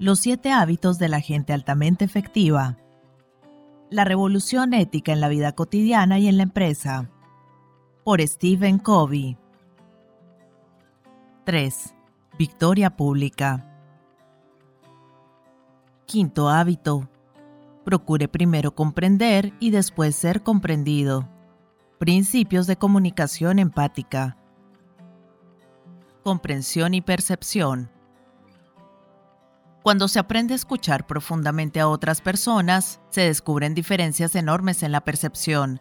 Los 0.00 0.20
siete 0.20 0.50
hábitos 0.50 0.98
de 0.98 1.10
la 1.10 1.20
gente 1.20 1.52
altamente 1.52 2.06
efectiva. 2.06 2.78
La 3.90 4.06
revolución 4.06 4.72
ética 4.72 5.12
en 5.12 5.20
la 5.20 5.28
vida 5.28 5.52
cotidiana 5.52 6.18
y 6.18 6.26
en 6.26 6.38
la 6.38 6.44
empresa. 6.44 7.10
Por 8.02 8.26
Stephen 8.26 8.78
Covey. 8.78 9.36
3. 11.44 11.94
Victoria 12.38 12.96
pública. 12.96 13.66
Quinto 16.06 16.48
hábito. 16.48 17.06
Procure 17.84 18.26
primero 18.26 18.74
comprender 18.74 19.52
y 19.60 19.70
después 19.70 20.16
ser 20.16 20.42
comprendido. 20.42 21.28
Principios 21.98 22.66
de 22.66 22.76
comunicación 22.76 23.58
empática. 23.58 24.38
Comprensión 26.22 26.94
y 26.94 27.02
percepción. 27.02 27.99
Cuando 29.82 30.08
se 30.08 30.18
aprende 30.18 30.52
a 30.52 30.56
escuchar 30.56 31.06
profundamente 31.06 31.80
a 31.80 31.88
otras 31.88 32.20
personas, 32.20 33.00
se 33.08 33.22
descubren 33.22 33.74
diferencias 33.74 34.34
enormes 34.34 34.82
en 34.82 34.92
la 34.92 35.00
percepción. 35.00 35.80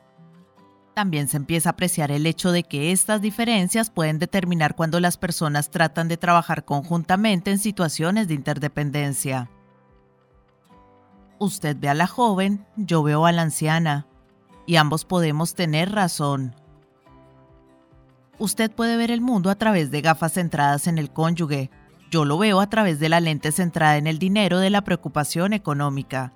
También 0.94 1.28
se 1.28 1.38
empieza 1.38 1.70
a 1.70 1.72
apreciar 1.74 2.12
el 2.12 2.26
hecho 2.26 2.52
de 2.52 2.64
que 2.64 2.92
estas 2.92 3.22
diferencias 3.22 3.90
pueden 3.90 4.18
determinar 4.18 4.76
cuando 4.76 5.00
las 5.00 5.18
personas 5.18 5.70
tratan 5.70 6.08
de 6.08 6.18
trabajar 6.18 6.64
conjuntamente 6.64 7.52
en 7.52 7.60
situaciones 7.60 8.28
de 8.28 8.36
interdependencia. 8.36 9.50
Usted 11.38 11.78
ve 11.80 11.90
a 11.90 11.94
la 11.94 12.08
joven, 12.08 12.66
yo 12.76 13.04
veo 13.04 13.26
a 13.26 13.32
la 13.32 13.44
anciana 13.44 14.08
y 14.66 14.78
ambos 14.78 15.06
podemos 15.06 15.56
tener 15.56 15.92
razón. 15.92 16.56
Usted 18.38 18.72
puede 18.72 18.96
ver 18.96 19.12
el 19.12 19.22
mundo 19.22 19.50
a 19.50 19.56
través 19.56 19.92
de 19.92 20.02
gafas 20.02 20.34
centradas 20.34 20.88
en 20.88 20.98
el 20.98 21.12
cónyuge. 21.12 21.70
Yo 22.10 22.26
lo 22.26 22.38
veo 22.38 22.60
a 22.60 22.70
través 22.70 23.00
de 23.00 23.10
la 23.10 23.20
lente 23.20 23.52
centrada 23.52 23.98
en 23.98 24.08
el 24.08 24.18
dinero 24.18 24.60
de 24.60 24.70
la 24.70 24.82
preocupación 24.82 25.54
económica. 25.54 26.34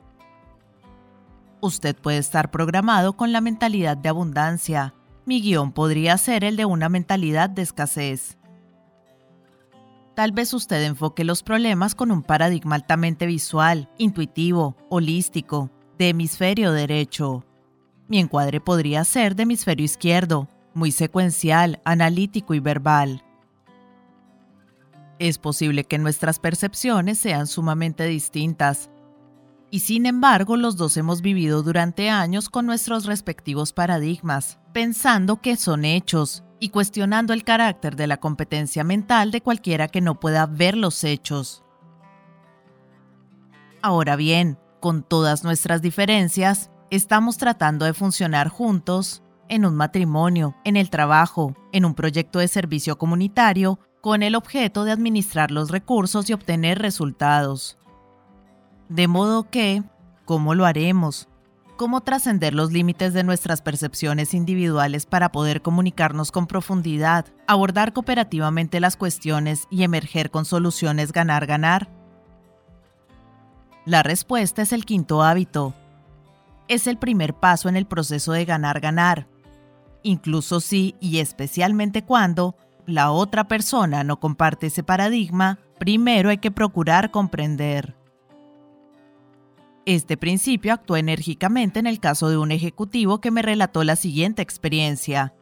Usted 1.62 1.96
puede 1.96 2.20
estar 2.20 2.52
programado 2.52 3.14
con 3.14 3.32
la 3.32 3.42
mentalidad 3.42 3.98
de 3.98 4.10
abundancia. 4.10 4.94
Mi 5.26 5.42
guion 5.42 5.72
podría 5.72 6.18
ser 6.18 6.44
el 6.44 6.58
de 6.58 6.66
una 6.66 6.90
mentalidad 6.90 7.50
de 7.50 7.62
escasez. 7.62 8.38
Tal 10.14 10.32
vez 10.32 10.54
usted 10.54 10.84
enfoque 10.84 11.24
los 11.24 11.42
problemas 11.42 11.96
con 11.96 12.12
un 12.12 12.22
paradigma 12.22 12.76
altamente 12.76 13.26
visual, 13.26 13.90
intuitivo, 13.98 14.76
holístico, 14.90 15.72
de 15.98 16.10
hemisferio 16.10 16.72
derecho. 16.72 17.46
Mi 18.08 18.20
encuadre 18.20 18.60
podría 18.62 19.04
ser 19.06 19.36
de 19.36 19.44
hemisferio 19.44 19.86
izquierdo, 19.86 20.50
muy 20.76 20.92
secuencial, 20.92 21.82
analítico 21.84 22.54
y 22.54 22.60
verbal. 22.60 23.23
Es 25.20 25.38
posible 25.38 25.84
que 25.84 26.00
nuestras 26.00 26.40
percepciones 26.40 27.20
sean 27.20 27.48
sumamente 27.48 28.06
distintas, 28.06 28.90
y 29.74 29.80
sin 29.80 30.06
embargo 30.06 30.56
los 30.56 30.78
dos 30.78 30.98
hemos 30.98 31.24
vivido 31.24 31.64
durante 31.64 32.12
años 32.12 32.48
con 32.48 32.68
nuestros 32.68 33.06
respectivos 33.06 33.74
paradigmas, 33.74 34.60
pensando 34.72 35.42
que 35.42 35.56
son 35.56 35.84
hechos 35.84 36.44
y 36.60 36.70
cuestionando 36.70 37.34
el 37.34 37.44
carácter 37.44 37.96
de 37.96 38.06
la 38.06 38.18
competencia 38.18 38.84
mental 38.84 39.32
de 39.32 39.42
cualquiera 39.42 39.88
que 39.88 40.00
no 40.00 40.20
pueda 40.20 40.46
ver 40.46 40.78
los 40.78 41.04
hechos. 41.04 41.64
Ahora 43.82 44.16
bien, 44.16 44.60
con 44.80 45.02
todas 45.02 45.44
nuestras 45.44 45.82
diferencias, 45.82 46.70
estamos 46.92 47.38
tratando 47.38 47.86
de 47.86 47.94
funcionar 47.94 48.50
juntos 48.50 49.24
en 49.50 49.66
un 49.66 49.76
matrimonio, 49.76 50.56
en 50.64 50.78
el 50.78 50.90
trabajo, 50.92 51.56
en 51.72 51.86
un 51.86 51.96
proyecto 51.96 52.38
de 52.38 52.48
servicio 52.48 52.98
comunitario, 52.98 53.80
con 54.04 54.22
el 54.22 54.36
objeto 54.36 54.84
de 54.84 54.92
administrar 54.92 55.50
los 55.50 55.72
recursos 55.72 56.30
y 56.30 56.34
obtener 56.34 56.78
resultados. 56.78 57.78
De 58.90 59.08
modo 59.08 59.50
que, 59.50 59.82
¿cómo 60.26 60.56
lo 60.56 60.66
haremos? 60.66 61.30
¿Cómo 61.78 62.02
trascender 62.02 62.54
los 62.54 62.74
límites 62.74 63.14
de 63.14 63.24
nuestras 63.24 63.62
percepciones 63.62 64.34
individuales 64.34 65.06
para 65.06 65.32
poder 65.32 65.62
comunicarnos 65.62 66.34
con 66.34 66.48
profundidad, 66.48 67.28
abordar 67.48 67.94
cooperativamente 67.94 68.82
las 68.82 68.98
cuestiones 68.98 69.68
y 69.72 69.84
emerger 69.84 70.32
con 70.32 70.44
soluciones 70.44 71.14
ganar-ganar? 71.14 71.88
La 73.86 74.04
respuesta 74.04 74.64
es 74.64 74.74
el 74.74 74.84
quinto 74.84 75.24
hábito, 75.24 75.74
es 76.68 76.88
el 76.88 76.98
primer 76.98 77.36
paso 77.36 77.70
en 77.70 77.78
el 77.78 77.86
proceso 77.86 78.34
de 78.34 78.44
ganar-ganar. 78.44 79.30
Incluso 80.04 80.60
si, 80.60 80.96
y 81.00 81.20
especialmente 81.20 82.04
cuando, 82.04 82.58
la 82.86 83.12
otra 83.12 83.48
persona 83.48 84.04
no 84.04 84.20
comparte 84.20 84.68
ese 84.68 84.84
paradigma, 84.84 85.60
primero 85.80 86.30
hay 86.30 86.38
que 86.38 86.52
procurar 86.52 87.12
comprender. 87.12 87.96
Este 89.86 90.16
principio 90.16 90.74
actuó 90.74 90.96
enérgicamente 90.96 91.80
en 91.80 91.88
el 91.88 92.00
caso 92.00 92.30
de 92.30 92.38
un 92.38 92.52
ejecutivo 92.52 93.20
que 93.20 93.32
me 93.32 93.42
relató 93.42 93.84
la 93.84 93.96
siguiente 93.96 94.42
experiencia. 94.42 95.34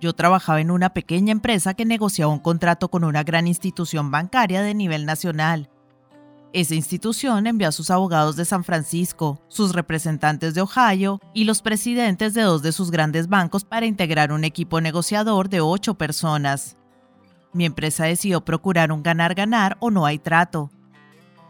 Yo 0.00 0.12
trabajaba 0.12 0.60
en 0.60 0.70
una 0.70 0.92
pequeña 0.92 1.32
empresa 1.32 1.74
que 1.74 1.84
negociaba 1.84 2.32
un 2.32 2.40
contrato 2.40 2.90
con 2.90 3.04
una 3.04 3.22
gran 3.22 3.46
institución 3.46 4.10
bancaria 4.10 4.60
de 4.62 4.74
nivel 4.74 5.06
nacional 5.06 5.71
esa 6.52 6.74
institución 6.74 7.46
envió 7.46 7.68
a 7.68 7.72
sus 7.72 7.90
abogados 7.90 8.36
de 8.36 8.44
San 8.44 8.62
Francisco, 8.62 9.40
sus 9.48 9.72
representantes 9.72 10.52
de 10.52 10.60
Ohio 10.60 11.18
y 11.32 11.44
los 11.44 11.62
presidentes 11.62 12.34
de 12.34 12.42
dos 12.42 12.62
de 12.62 12.72
sus 12.72 12.90
grandes 12.90 13.28
bancos 13.28 13.64
para 13.64 13.86
integrar 13.86 14.32
un 14.32 14.44
equipo 14.44 14.82
negociador 14.82 15.48
de 15.48 15.62
ocho 15.62 15.94
personas. 15.94 16.76
Mi 17.54 17.64
empresa 17.64 18.04
decidió 18.04 18.44
procurar 18.44 18.92
un 18.92 19.02
ganar-ganar 19.02 19.78
o 19.80 19.90
no 19.90 20.04
hay 20.04 20.18
trato. 20.18 20.70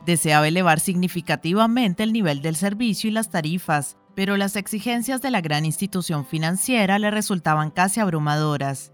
Deseaba 0.07 0.47
elevar 0.47 0.79
significativamente 0.79 2.05
el 2.05 2.13
nivel 2.13 2.41
del 2.41 2.55
servicio 2.55 3.11
y 3.11 3.13
las 3.13 3.31
tarifas, 3.31 3.97
pero 4.15 4.37
las 4.37 4.55
exigencias 4.55 5.21
de 5.21 5.31
la 5.33 5.41
gran 5.41 5.65
institución 5.65 6.27
financiera 6.27 7.01
le 7.01 7.11
resultaban 7.11 7.71
casi 7.71 7.99
abrumadoras. 7.99 8.93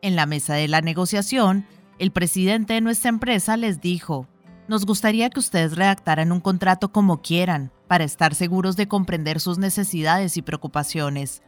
En 0.00 0.16
la 0.16 0.26
mesa 0.26 0.54
de 0.54 0.66
la 0.66 0.80
negociación, 0.80 1.64
el 2.00 2.10
presidente 2.10 2.74
de 2.74 2.80
nuestra 2.80 3.10
empresa 3.10 3.56
les 3.56 3.80
dijo, 3.80 4.26
nos 4.72 4.86
gustaría 4.86 5.28
que 5.28 5.38
ustedes 5.38 5.76
redactaran 5.76 6.32
un 6.32 6.40
contrato 6.40 6.92
como 6.92 7.20
quieran, 7.20 7.70
para 7.88 8.04
estar 8.04 8.34
seguros 8.34 8.74
de 8.74 8.88
comprender 8.88 9.38
sus 9.38 9.58
necesidades 9.58 10.38
y 10.38 10.42
preocupaciones. 10.42 11.42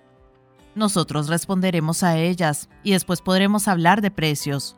Nosotros 0.75 1.29
responderemos 1.29 2.03
a 2.03 2.19
ellas 2.19 2.69
y 2.83 2.93
después 2.93 3.23
podremos 3.23 3.67
hablar 3.67 4.03
de 4.03 4.11
precios. 4.11 4.77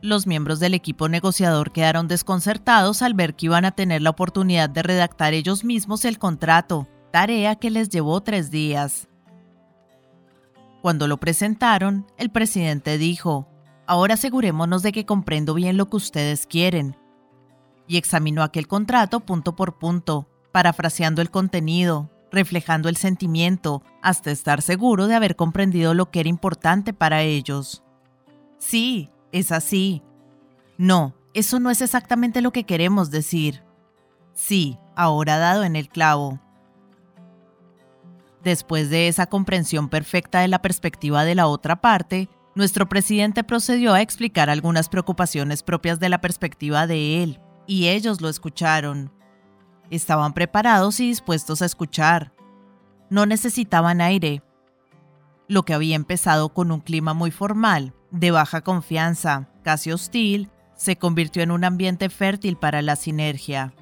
Los 0.00 0.26
miembros 0.26 0.60
del 0.60 0.72
equipo 0.72 1.10
negociador 1.10 1.72
quedaron 1.72 2.08
desconcertados 2.08 3.02
al 3.02 3.12
ver 3.12 3.34
que 3.34 3.46
iban 3.46 3.66
a 3.66 3.72
tener 3.72 4.00
la 4.00 4.08
oportunidad 4.08 4.70
de 4.70 4.82
redactar 4.82 5.34
ellos 5.34 5.64
mismos 5.64 6.06
el 6.06 6.18
contrato, 6.18 6.88
tarea 7.10 7.56
que 7.56 7.70
les 7.70 7.90
llevó 7.90 8.22
tres 8.22 8.50
días. 8.50 9.08
Cuando 10.80 11.06
lo 11.06 11.18
presentaron, 11.18 12.06
el 12.16 12.30
presidente 12.30 12.96
dijo, 12.96 13.51
Ahora 13.86 14.14
asegurémonos 14.14 14.82
de 14.82 14.92
que 14.92 15.06
comprendo 15.06 15.54
bien 15.54 15.76
lo 15.76 15.88
que 15.88 15.96
ustedes 15.96 16.46
quieren. 16.46 16.96
Y 17.86 17.96
examinó 17.96 18.42
aquel 18.42 18.68
contrato 18.68 19.20
punto 19.20 19.56
por 19.56 19.78
punto, 19.78 20.28
parafraseando 20.52 21.20
el 21.20 21.30
contenido, 21.30 22.10
reflejando 22.30 22.88
el 22.88 22.96
sentimiento, 22.96 23.82
hasta 24.00 24.30
estar 24.30 24.62
seguro 24.62 25.06
de 25.06 25.14
haber 25.14 25.36
comprendido 25.36 25.94
lo 25.94 26.10
que 26.10 26.20
era 26.20 26.28
importante 26.28 26.92
para 26.92 27.22
ellos. 27.22 27.82
Sí, 28.58 29.10
es 29.32 29.52
así. 29.52 30.02
No, 30.78 31.14
eso 31.34 31.60
no 31.60 31.70
es 31.70 31.82
exactamente 31.82 32.40
lo 32.40 32.52
que 32.52 32.64
queremos 32.64 33.10
decir. 33.10 33.62
Sí, 34.32 34.78
ahora 34.94 35.38
dado 35.38 35.64
en 35.64 35.76
el 35.76 35.88
clavo. 35.88 36.40
Después 38.42 38.90
de 38.90 39.08
esa 39.08 39.26
comprensión 39.26 39.88
perfecta 39.88 40.40
de 40.40 40.48
la 40.48 40.62
perspectiva 40.62 41.24
de 41.24 41.34
la 41.34 41.46
otra 41.46 41.80
parte, 41.80 42.28
nuestro 42.54 42.88
presidente 42.88 43.44
procedió 43.44 43.94
a 43.94 44.02
explicar 44.02 44.50
algunas 44.50 44.88
preocupaciones 44.88 45.62
propias 45.62 45.98
de 46.00 46.08
la 46.08 46.20
perspectiva 46.20 46.86
de 46.86 47.22
él, 47.22 47.40
y 47.66 47.88
ellos 47.88 48.20
lo 48.20 48.28
escucharon. 48.28 49.12
Estaban 49.90 50.34
preparados 50.34 51.00
y 51.00 51.08
dispuestos 51.08 51.62
a 51.62 51.66
escuchar. 51.66 52.32
No 53.10 53.26
necesitaban 53.26 54.00
aire. 54.00 54.42
Lo 55.48 55.64
que 55.64 55.74
había 55.74 55.96
empezado 55.96 56.50
con 56.50 56.72
un 56.72 56.80
clima 56.80 57.14
muy 57.14 57.30
formal, 57.30 57.94
de 58.10 58.30
baja 58.30 58.62
confianza, 58.62 59.48
casi 59.62 59.92
hostil, 59.92 60.50
se 60.74 60.96
convirtió 60.96 61.42
en 61.42 61.50
un 61.50 61.64
ambiente 61.64 62.08
fértil 62.08 62.56
para 62.56 62.82
la 62.82 62.96
sinergia. 62.96 63.74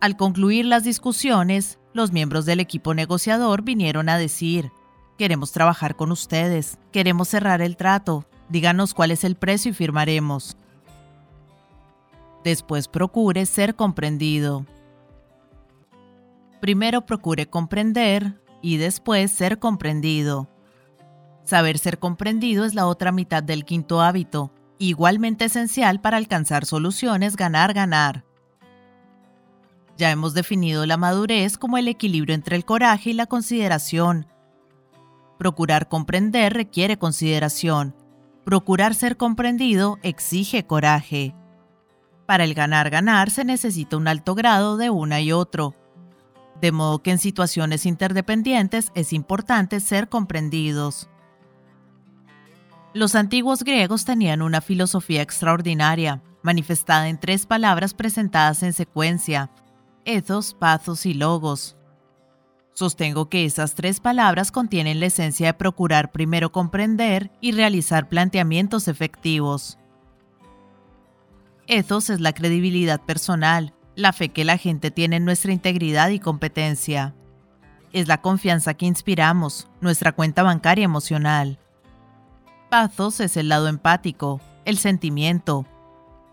Al 0.00 0.16
concluir 0.16 0.64
las 0.64 0.82
discusiones, 0.82 1.78
los 1.94 2.10
miembros 2.10 2.44
del 2.44 2.60
equipo 2.60 2.94
negociador 2.94 3.62
vinieron 3.62 4.08
a 4.08 4.18
decir, 4.18 4.72
Queremos 5.18 5.52
trabajar 5.52 5.96
con 5.96 6.10
ustedes. 6.12 6.78
Queremos 6.90 7.28
cerrar 7.28 7.62
el 7.62 7.76
trato. 7.76 8.24
Díganos 8.48 8.94
cuál 8.94 9.10
es 9.10 9.24
el 9.24 9.36
precio 9.36 9.70
y 9.70 9.74
firmaremos. 9.74 10.56
Después 12.44 12.88
procure 12.88 13.46
ser 13.46 13.76
comprendido. 13.76 14.66
Primero 16.60 17.06
procure 17.06 17.46
comprender 17.46 18.40
y 18.60 18.76
después 18.76 19.30
ser 19.30 19.58
comprendido. 19.58 20.48
Saber 21.44 21.78
ser 21.78 21.98
comprendido 21.98 22.64
es 22.64 22.74
la 22.74 22.86
otra 22.86 23.12
mitad 23.12 23.42
del 23.42 23.64
quinto 23.64 24.00
hábito 24.00 24.52
igualmente 24.82 25.44
esencial 25.44 26.00
para 26.00 26.16
alcanzar 26.16 26.66
soluciones 26.66 27.36
ganar-ganar. 27.36 28.24
Ya 29.96 30.10
hemos 30.10 30.34
definido 30.34 30.86
la 30.86 30.96
madurez 30.96 31.56
como 31.56 31.78
el 31.78 31.86
equilibrio 31.86 32.34
entre 32.34 32.56
el 32.56 32.64
coraje 32.64 33.10
y 33.10 33.12
la 33.12 33.26
consideración. 33.26 34.26
Procurar 35.42 35.88
comprender 35.88 36.52
requiere 36.52 36.98
consideración. 36.98 37.96
Procurar 38.44 38.94
ser 38.94 39.16
comprendido 39.16 39.98
exige 40.04 40.68
coraje. 40.68 41.34
Para 42.26 42.44
el 42.44 42.54
ganar-ganar 42.54 43.28
se 43.28 43.44
necesita 43.44 43.96
un 43.96 44.06
alto 44.06 44.36
grado 44.36 44.76
de 44.76 44.90
una 44.90 45.20
y 45.20 45.32
otro. 45.32 45.74
De 46.60 46.70
modo 46.70 47.02
que 47.02 47.10
en 47.10 47.18
situaciones 47.18 47.86
interdependientes 47.86 48.92
es 48.94 49.12
importante 49.12 49.80
ser 49.80 50.08
comprendidos. 50.08 51.10
Los 52.94 53.16
antiguos 53.16 53.64
griegos 53.64 54.04
tenían 54.04 54.42
una 54.42 54.60
filosofía 54.60 55.22
extraordinaria, 55.22 56.22
manifestada 56.44 57.08
en 57.08 57.18
tres 57.18 57.46
palabras 57.46 57.94
presentadas 57.94 58.62
en 58.62 58.72
secuencia, 58.72 59.50
ethos, 60.04 60.54
pathos 60.54 61.04
y 61.04 61.14
logos. 61.14 61.76
Sostengo 62.74 63.28
que 63.28 63.44
esas 63.44 63.74
tres 63.74 64.00
palabras 64.00 64.50
contienen 64.50 64.98
la 64.98 65.06
esencia 65.06 65.48
de 65.48 65.54
procurar 65.54 66.10
primero 66.10 66.52
comprender 66.52 67.30
y 67.40 67.52
realizar 67.52 68.08
planteamientos 68.08 68.88
efectivos. 68.88 69.78
Ethos 71.66 72.10
es 72.10 72.20
la 72.20 72.32
credibilidad 72.32 73.00
personal, 73.00 73.74
la 73.94 74.12
fe 74.12 74.30
que 74.30 74.44
la 74.44 74.56
gente 74.56 74.90
tiene 74.90 75.16
en 75.16 75.24
nuestra 75.24 75.52
integridad 75.52 76.08
y 76.08 76.18
competencia. 76.18 77.14
Es 77.92 78.08
la 78.08 78.22
confianza 78.22 78.74
que 78.74 78.86
inspiramos, 78.86 79.68
nuestra 79.80 80.12
cuenta 80.12 80.42
bancaria 80.42 80.84
emocional. 80.84 81.58
Pathos 82.70 83.20
es 83.20 83.36
el 83.36 83.50
lado 83.50 83.68
empático, 83.68 84.40
el 84.64 84.78
sentimiento, 84.78 85.66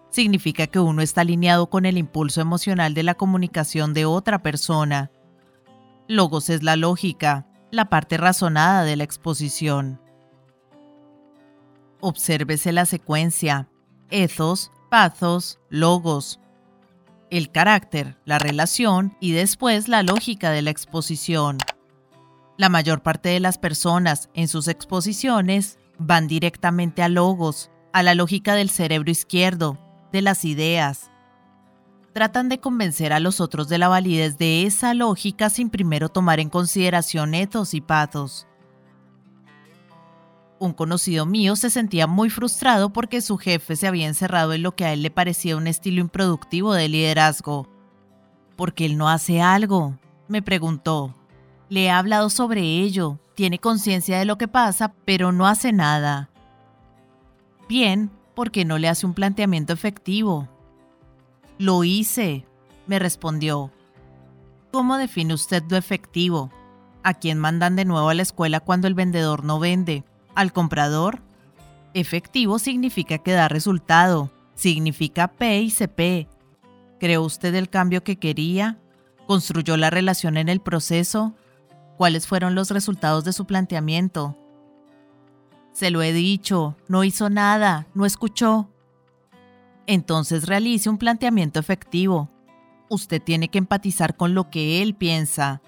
significa 0.09 0.67
que 0.67 0.79
uno 0.79 1.01
está 1.01 1.21
alineado 1.21 1.69
con 1.69 1.85
el 1.85 1.97
impulso 1.97 2.41
emocional 2.41 2.93
de 2.93 3.03
la 3.03 3.15
comunicación 3.15 3.93
de 3.93 4.05
otra 4.05 4.41
persona. 4.41 5.11
Logos 6.11 6.49
es 6.49 6.63
la 6.63 6.75
lógica, 6.75 7.45
la 7.69 7.85
parte 7.85 8.17
razonada 8.17 8.83
de 8.83 8.95
la 8.95 9.03
exposición. 9.03 10.01
Obsérvese 12.01 12.71
la 12.71 12.87
secuencia. 12.87 13.69
Ethos, 14.09 14.71
pathos, 14.89 15.59
logos. 15.69 16.39
El 17.29 17.51
carácter, 17.51 18.17
la 18.25 18.39
relación 18.39 19.17
y 19.19 19.33
después 19.33 19.87
la 19.87 20.01
lógica 20.01 20.49
de 20.49 20.63
la 20.63 20.71
exposición. 20.71 21.59
La 22.57 22.69
mayor 22.69 23.03
parte 23.03 23.29
de 23.29 23.39
las 23.39 23.59
personas 23.59 24.31
en 24.33 24.47
sus 24.47 24.67
exposiciones 24.67 25.77
van 25.99 26.27
directamente 26.27 27.03
a 27.03 27.09
logos, 27.09 27.69
a 27.93 28.01
la 28.01 28.15
lógica 28.15 28.55
del 28.55 28.71
cerebro 28.71 29.11
izquierdo, 29.11 29.77
de 30.11 30.23
las 30.23 30.43
ideas. 30.43 31.11
Tratan 32.19 32.49
de 32.49 32.59
convencer 32.59 33.13
a 33.13 33.21
los 33.21 33.39
otros 33.39 33.69
de 33.69 33.77
la 33.77 33.87
validez 33.87 34.37
de 34.37 34.65
esa 34.65 34.93
lógica 34.93 35.49
sin 35.49 35.69
primero 35.69 36.09
tomar 36.09 36.41
en 36.41 36.49
consideración 36.49 37.33
ethos 37.33 37.73
y 37.73 37.79
pathos. 37.79 38.45
Un 40.59 40.73
conocido 40.73 41.25
mío 41.25 41.55
se 41.55 41.69
sentía 41.69 42.07
muy 42.07 42.29
frustrado 42.29 42.91
porque 42.91 43.21
su 43.21 43.37
jefe 43.37 43.77
se 43.77 43.87
había 43.87 44.05
encerrado 44.05 44.51
en 44.51 44.63
lo 44.63 44.75
que 44.75 44.83
a 44.83 44.91
él 44.91 45.01
le 45.01 45.11
parecía 45.11 45.55
un 45.55 45.65
estilo 45.65 46.01
improductivo 46.01 46.73
de 46.73 46.89
liderazgo. 46.89 47.69
¿Por 48.57 48.73
qué 48.73 48.87
él 48.87 48.97
no 48.97 49.07
hace 49.07 49.41
algo? 49.41 49.97
me 50.27 50.41
preguntó. 50.41 51.15
Le 51.69 51.85
he 51.85 51.89
hablado 51.89 52.29
sobre 52.29 52.59
ello, 52.59 53.17
tiene 53.33 53.59
conciencia 53.59 54.19
de 54.19 54.25
lo 54.25 54.37
que 54.37 54.49
pasa, 54.49 54.93
pero 55.05 55.31
no 55.31 55.47
hace 55.47 55.71
nada. 55.71 56.29
Bien, 57.69 58.11
porque 58.35 58.65
no 58.65 58.77
le 58.77 58.89
hace 58.89 59.05
un 59.05 59.13
planteamiento 59.13 59.71
efectivo. 59.71 60.49
Lo 61.59 61.83
hice, 61.83 62.45
me 62.87 62.99
respondió. 62.99 63.69
¿Cómo 64.71 64.95
define 64.95 65.33
usted 65.33 65.61
lo 65.69 65.75
efectivo? 65.75 66.51
¿A 67.03 67.13
quién 67.15 67.37
mandan 67.37 67.75
de 67.75 67.83
nuevo 67.83 68.07
a 68.07 68.13
la 68.13 68.21
escuela 68.21 68.61
cuando 68.61 68.87
el 68.87 68.93
vendedor 68.93 69.43
no 69.43 69.59
vende? 69.59 70.05
¿Al 70.35 70.53
comprador? 70.53 71.21
Efectivo 71.93 72.59
significa 72.59 73.17
que 73.17 73.33
da 73.33 73.49
resultado, 73.49 74.31
significa 74.55 75.27
P 75.27 75.59
y 75.59 75.69
CP. 75.69 76.29
¿Creó 76.97 77.23
usted 77.23 77.53
el 77.55 77.69
cambio 77.69 78.05
que 78.05 78.15
quería? 78.15 78.79
¿Construyó 79.27 79.75
la 79.75 79.89
relación 79.89 80.37
en 80.37 80.47
el 80.47 80.61
proceso? 80.61 81.35
¿Cuáles 81.97 82.25
fueron 82.25 82.55
los 82.55 82.71
resultados 82.71 83.25
de 83.25 83.33
su 83.33 83.45
planteamiento? 83.45 84.37
Se 85.73 85.91
lo 85.91 86.01
he 86.03 86.13
dicho, 86.13 86.77
no 86.87 87.03
hizo 87.03 87.29
nada, 87.29 87.85
no 87.93 88.05
escuchó. 88.05 88.69
Entonces 89.91 90.45
realice 90.45 90.87
un 90.87 90.99
planteamiento 90.99 91.59
efectivo. 91.59 92.29
Usted 92.91 93.19
tiene 93.23 93.47
que 93.47 93.57
empatizar 93.57 94.15
con 94.15 94.35
lo 94.35 94.51
que 94.51 94.83
él 94.83 94.93
piensa. 94.93 95.63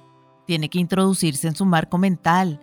Tiene 0.45 0.69
que 0.69 0.77
introducirse 0.77 1.47
en 1.47 1.55
su 1.55 1.65
marco 1.65 1.97
mental. 1.97 2.61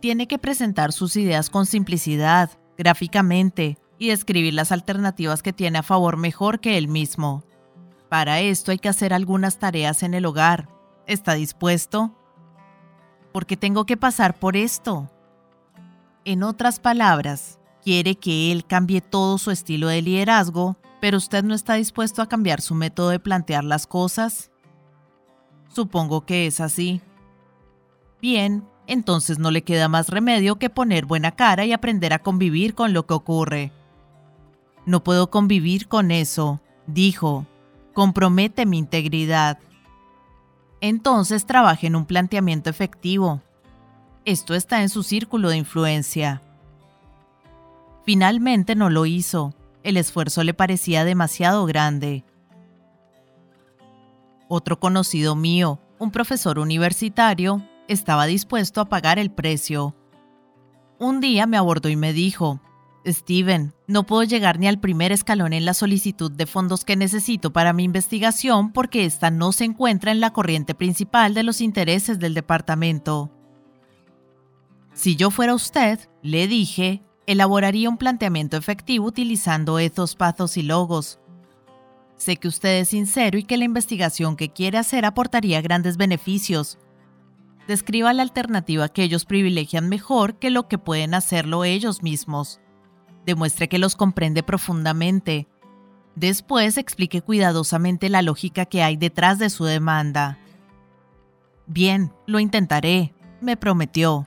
Tiene 0.00 0.26
que 0.26 0.40
presentar 0.40 0.92
sus 0.92 1.14
ideas 1.14 1.50
con 1.50 1.66
simplicidad, 1.66 2.50
gráficamente, 2.76 3.78
y 3.96 4.08
describir 4.08 4.54
las 4.54 4.72
alternativas 4.72 5.40
que 5.40 5.52
tiene 5.52 5.78
a 5.78 5.84
favor 5.84 6.16
mejor 6.16 6.58
que 6.58 6.76
él 6.76 6.88
mismo. 6.88 7.44
Para 8.08 8.40
esto 8.40 8.72
hay 8.72 8.78
que 8.80 8.88
hacer 8.88 9.14
algunas 9.14 9.60
tareas 9.60 10.02
en 10.02 10.14
el 10.14 10.26
hogar. 10.26 10.68
¿Está 11.06 11.34
dispuesto? 11.34 12.12
Porque 13.32 13.56
tengo 13.56 13.86
que 13.86 13.96
pasar 13.96 14.36
por 14.36 14.56
esto. 14.56 15.08
En 16.24 16.42
otras 16.42 16.80
palabras, 16.80 17.60
quiere 17.84 18.16
que 18.16 18.50
él 18.50 18.66
cambie 18.66 19.00
todo 19.00 19.38
su 19.38 19.52
estilo 19.52 19.86
de 19.86 20.02
liderazgo, 20.02 20.76
pero 21.00 21.16
usted 21.18 21.44
no 21.44 21.54
está 21.54 21.74
dispuesto 21.74 22.22
a 22.22 22.28
cambiar 22.28 22.60
su 22.60 22.74
método 22.74 23.10
de 23.10 23.20
plantear 23.20 23.64
las 23.64 23.86
cosas. 23.86 24.50
Supongo 25.68 26.26
que 26.26 26.46
es 26.46 26.60
así. 26.60 27.00
Bien, 28.20 28.64
entonces 28.86 29.38
no 29.38 29.50
le 29.50 29.62
queda 29.62 29.88
más 29.88 30.08
remedio 30.08 30.56
que 30.56 30.70
poner 30.70 31.06
buena 31.06 31.32
cara 31.32 31.64
y 31.64 31.72
aprender 31.72 32.12
a 32.12 32.18
convivir 32.18 32.74
con 32.74 32.92
lo 32.92 33.06
que 33.06 33.14
ocurre. 33.14 33.72
No 34.86 35.04
puedo 35.04 35.30
convivir 35.30 35.88
con 35.88 36.10
eso, 36.10 36.60
dijo. 36.86 37.46
Compromete 37.92 38.64
mi 38.64 38.78
integridad. 38.78 39.58
Entonces 40.80 41.46
trabaje 41.46 41.88
en 41.88 41.96
un 41.96 42.06
planteamiento 42.06 42.70
efectivo, 42.70 43.42
esto 44.28 44.54
está 44.54 44.82
en 44.82 44.90
su 44.90 45.04
círculo 45.04 45.48
de 45.48 45.56
influencia. 45.56 46.42
Finalmente 48.04 48.74
no 48.74 48.90
lo 48.90 49.06
hizo. 49.06 49.54
El 49.88 49.96
esfuerzo 49.96 50.44
le 50.44 50.52
parecía 50.52 51.06
demasiado 51.06 51.64
grande. 51.64 52.22
Otro 54.46 54.78
conocido 54.78 55.34
mío, 55.34 55.80
un 55.98 56.10
profesor 56.10 56.58
universitario, 56.58 57.66
estaba 57.88 58.26
dispuesto 58.26 58.82
a 58.82 58.90
pagar 58.90 59.18
el 59.18 59.30
precio. 59.30 59.96
Un 60.98 61.22
día 61.22 61.46
me 61.46 61.56
abordó 61.56 61.88
y 61.88 61.96
me 61.96 62.12
dijo, 62.12 62.60
Steven, 63.06 63.72
no 63.86 64.04
puedo 64.04 64.24
llegar 64.24 64.58
ni 64.58 64.68
al 64.68 64.78
primer 64.78 65.10
escalón 65.10 65.54
en 65.54 65.64
la 65.64 65.72
solicitud 65.72 66.30
de 66.30 66.44
fondos 66.44 66.84
que 66.84 66.94
necesito 66.94 67.54
para 67.54 67.72
mi 67.72 67.84
investigación 67.84 68.74
porque 68.74 69.06
esta 69.06 69.30
no 69.30 69.52
se 69.52 69.64
encuentra 69.64 70.12
en 70.12 70.20
la 70.20 70.34
corriente 70.34 70.74
principal 70.74 71.32
de 71.32 71.44
los 71.44 71.62
intereses 71.62 72.18
del 72.18 72.34
departamento. 72.34 73.32
Si 74.92 75.16
yo 75.16 75.30
fuera 75.30 75.54
usted, 75.54 75.98
le 76.20 76.46
dije, 76.46 77.07
elaboraría 77.28 77.90
un 77.90 77.98
planteamiento 77.98 78.56
efectivo 78.56 79.06
utilizando 79.06 79.78
ethos, 79.78 80.16
pathos 80.16 80.56
y 80.56 80.62
logos. 80.62 81.20
Sé 82.16 82.38
que 82.38 82.48
usted 82.48 82.80
es 82.80 82.88
sincero 82.88 83.36
y 83.36 83.42
que 83.42 83.58
la 83.58 83.66
investigación 83.66 84.34
que 84.34 84.48
quiere 84.48 84.78
hacer 84.78 85.04
aportaría 85.04 85.60
grandes 85.60 85.98
beneficios. 85.98 86.78
Describa 87.66 88.14
la 88.14 88.22
alternativa 88.22 88.88
que 88.88 89.02
ellos 89.02 89.26
privilegian 89.26 89.90
mejor 89.90 90.38
que 90.38 90.48
lo 90.48 90.68
que 90.68 90.78
pueden 90.78 91.12
hacerlo 91.12 91.64
ellos 91.64 92.02
mismos. 92.02 92.60
Demuestre 93.26 93.68
que 93.68 93.78
los 93.78 93.94
comprende 93.94 94.42
profundamente. 94.42 95.48
Después 96.14 96.78
explique 96.78 97.20
cuidadosamente 97.20 98.08
la 98.08 98.22
lógica 98.22 98.64
que 98.64 98.82
hay 98.82 98.96
detrás 98.96 99.38
de 99.38 99.50
su 99.50 99.64
demanda. 99.64 100.38
Bien, 101.66 102.10
lo 102.26 102.40
intentaré, 102.40 103.12
me 103.42 103.58
prometió. 103.58 104.26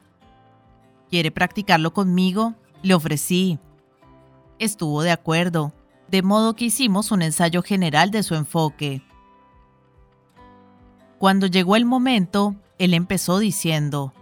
¿Quiere 1.10 1.32
practicarlo 1.32 1.96
conmigo? 1.96 2.56
Le 2.84 2.94
ofrecí. 2.94 3.60
Estuvo 4.60 5.02
de 5.04 5.12
acuerdo, 5.12 5.74
de 6.10 6.22
modo 6.22 6.56
que 6.56 6.66
hicimos 6.66 7.12
un 7.12 7.22
ensayo 7.22 7.62
general 7.62 8.12
de 8.12 8.24
su 8.24 8.36
enfoque. 8.36 9.04
Cuando 11.18 11.48
llegó 11.48 11.76
el 11.76 11.86
momento, 11.86 12.56
él 12.80 12.94
empezó 12.94 13.40
diciendo, 13.40 14.14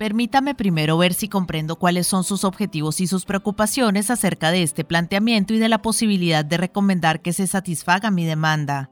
Permítame 0.00 0.54
primero 0.54 0.96
ver 0.96 1.12
si 1.12 1.28
comprendo 1.28 1.76
cuáles 1.76 2.06
son 2.06 2.24
sus 2.24 2.44
objetivos 2.44 3.02
y 3.02 3.06
sus 3.06 3.26
preocupaciones 3.26 4.10
acerca 4.10 4.50
de 4.50 4.62
este 4.62 4.82
planteamiento 4.82 5.52
y 5.52 5.58
de 5.58 5.68
la 5.68 5.82
posibilidad 5.82 6.42
de 6.42 6.56
recomendar 6.56 7.20
que 7.20 7.34
se 7.34 7.46
satisfaga 7.46 8.10
mi 8.10 8.24
demanda. 8.24 8.90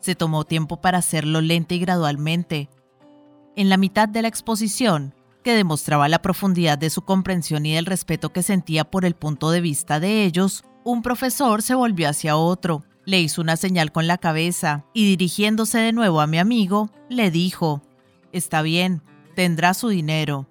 Se 0.00 0.16
tomó 0.16 0.44
tiempo 0.44 0.80
para 0.80 0.98
hacerlo 0.98 1.40
lenta 1.40 1.74
y 1.74 1.78
gradualmente. 1.78 2.70
En 3.54 3.68
la 3.68 3.76
mitad 3.76 4.08
de 4.08 4.22
la 4.22 4.28
exposición, 4.28 5.14
que 5.42 5.54
demostraba 5.54 6.08
la 6.08 6.22
profundidad 6.22 6.78
de 6.78 6.90
su 6.90 7.02
comprensión 7.02 7.66
y 7.66 7.74
del 7.74 7.86
respeto 7.86 8.32
que 8.32 8.42
sentía 8.42 8.84
por 8.84 9.04
el 9.04 9.14
punto 9.14 9.50
de 9.50 9.60
vista 9.60 10.00
de 10.00 10.24
ellos, 10.24 10.64
un 10.84 11.02
profesor 11.02 11.62
se 11.62 11.74
volvió 11.74 12.08
hacia 12.08 12.36
otro, 12.36 12.84
le 13.04 13.20
hizo 13.20 13.42
una 13.42 13.56
señal 13.56 13.92
con 13.92 14.06
la 14.06 14.18
cabeza 14.18 14.84
y 14.94 15.06
dirigiéndose 15.06 15.78
de 15.78 15.92
nuevo 15.92 16.20
a 16.20 16.26
mi 16.26 16.38
amigo, 16.38 16.90
le 17.08 17.30
dijo, 17.30 17.82
Está 18.32 18.62
bien, 18.62 19.02
tendrá 19.34 19.74
su 19.74 19.88
dinero. 19.88 20.46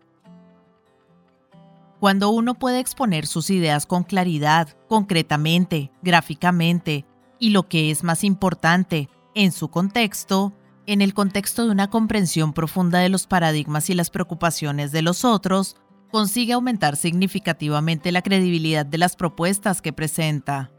Cuando 2.00 2.29
uno 2.29 2.55
puede 2.55 2.79
exponer 2.79 3.27
sus 3.27 3.50
ideas 3.50 3.86
con 3.86 4.03
claridad, 4.03 4.69
concretamente, 4.88 5.91
gráficamente, 6.01 7.05
y 7.39 7.50
lo 7.50 7.67
que 7.67 7.91
es 7.91 8.03
más 8.03 8.24
importante, 8.24 9.10
en 9.33 9.51
su 9.51 9.69
contexto, 9.69 10.53
en 10.88 11.01
el 11.01 11.13
contexto 11.13 11.65
de 11.65 11.71
una 11.71 11.89
comprensión 11.89 12.53
profunda 12.53 13.00
de 13.00 13.09
los 13.09 13.27
paradigmas 13.27 13.89
y 13.89 13.93
las 13.93 14.09
preocupaciones 14.09 14.91
de 14.91 15.01
los 15.01 15.25
otros, 15.25 15.75
consigue 16.11 16.53
aumentar 16.53 16.97
significativamente 16.97 18.11
la 18.11 18.21
credibilidad 18.21 18.85
de 18.85 18.97
las 18.97 19.15
propuestas 19.15 19.81
que 19.81 19.93
presenta. 19.93 20.71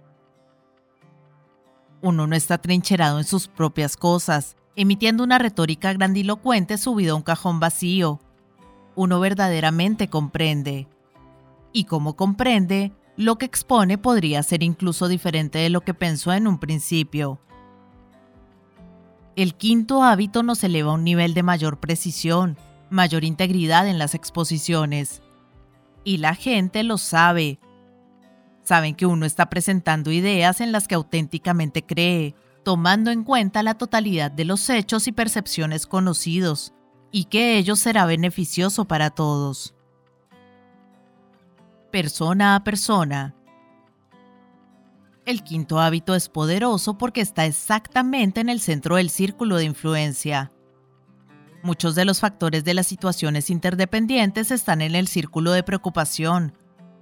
Uno 2.03 2.27
no 2.27 2.35
está 2.35 2.59
trincherado 2.59 3.19
en 3.19 3.25
sus 3.25 3.49
propias 3.49 3.97
cosas, 3.97 4.57
emitiendo 4.77 5.23
una 5.23 5.39
retórica 5.39 5.93
grandilocuente 5.93 6.77
subido 6.79 7.15
a 7.15 7.17
un 7.17 7.23
cajón 7.23 7.61
vacío. 7.61 8.21
Uno 8.95 9.21
verdaderamente 9.21 10.09
comprende. 10.09 10.89
Y 11.73 11.85
como 11.85 12.17
comprende, 12.17 12.93
lo 13.17 13.37
que 13.37 13.47
expone 13.47 13.99
podría 13.99 14.43
ser 14.43 14.63
incluso 14.63 15.09
diferente 15.09 15.59
de 15.59 15.71
lo 15.71 15.83
que 15.83 15.95
pensó 15.95 16.33
en 16.33 16.47
un 16.47 16.59
principio. 16.59 17.41
El 19.35 19.55
quinto 19.55 20.03
hábito 20.03 20.43
nos 20.43 20.63
eleva 20.63 20.91
a 20.91 20.95
un 20.95 21.05
nivel 21.05 21.33
de 21.33 21.43
mayor 21.43 21.81
precisión, 21.81 22.59
mayor 22.91 23.25
integridad 23.25 23.89
en 23.89 23.99
las 23.99 24.15
exposiciones. 24.15 25.23
Y 26.05 26.19
la 26.19 26.35
gente 26.35 26.83
lo 26.83 26.99
sabe. 26.99 27.59
Saben 28.63 28.95
que 28.95 29.07
uno 29.07 29.25
está 29.25 29.49
presentando 29.49 30.13
ideas 30.13 30.61
en 30.61 30.71
las 30.71 30.87
que 30.87 30.97
auténticamente 30.97 31.83
cree, 31.83 32.35
tomando 32.63 33.11
en 33.11 33.25
cuenta 33.25 33.63
la 33.63 33.75
totalidad 33.75 34.31
de 34.31 34.45
los 34.45 34.69
hechos 34.69 35.09
y 35.09 35.13
percepciones 35.13 35.87
conocidos, 35.87 36.75
y 37.11 37.25
que 37.25 37.57
ello 37.57 37.75
será 37.75 38.05
beneficioso 38.05 38.85
para 38.85 39.11
todos. 39.11 39.75
Persona 41.91 42.57
a 42.57 42.65
persona, 42.65 43.35
el 45.25 45.45
quinto 45.45 45.79
hábito 45.79 46.15
es 46.15 46.29
poderoso 46.29 46.99
porque 46.99 47.21
está 47.21 47.47
exactamente 47.47 48.41
en 48.41 48.49
el 48.49 48.61
centro 48.61 48.97
del 48.97 49.11
círculo 49.11 49.57
de 49.57 49.65
influencia. 49.65 50.51
Muchos 51.63 51.95
de 51.95 52.05
los 52.05 52.19
factores 52.19 52.65
de 52.65 52.75
las 52.75 52.89
situaciones 52.89 53.49
interdependientes 53.49 54.51
están 54.51 54.83
en 54.83 54.97
el 54.97 55.07
círculo 55.07 55.53
de 55.53 55.63
preocupación, 55.63 56.55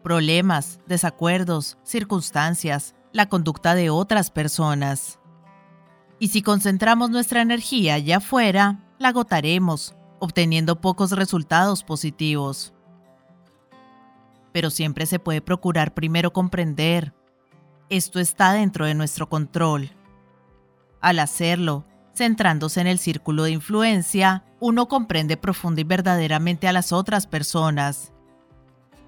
problemas, 0.03 0.81
desacuerdos, 0.87 1.79
circunstancias, 1.83 2.95
la 3.13 3.29
conducta 3.29 3.75
de 3.75 3.89
otras 3.89 4.31
personas. 4.31 5.19
Y 6.19 6.29
si 6.29 6.43
concentramos 6.43 7.09
nuestra 7.09 7.41
energía 7.41 7.95
allá 7.95 8.19
afuera, 8.19 8.85
la 8.99 9.09
agotaremos, 9.09 9.95
obteniendo 10.19 10.83
pocos 10.83 11.13
resultados 11.13 11.83
positivos. 11.83 12.75
Pero 14.53 14.69
siempre 14.69 15.07
se 15.07 15.19
puede 15.19 15.41
procurar 15.41 15.95
primero 15.95 16.35
comprender, 16.35 17.15
esto 17.91 18.21
está 18.21 18.53
dentro 18.53 18.87
de 18.87 18.95
nuestro 18.95 19.29
control. 19.29 19.91
Al 21.01 21.19
hacerlo, 21.19 21.85
centrándose 22.15 22.81
en 22.81 22.87
el 22.87 22.99
círculo 22.99 23.43
de 23.43 23.51
influencia, 23.51 24.45
uno 24.61 24.89
comprende 24.89 25.37
profunda 25.37 25.81
y 25.81 25.85
verdaderamente 25.85 26.69
a 26.69 26.73
las 26.73 26.93
otras 26.93 27.27
personas. 27.27 28.13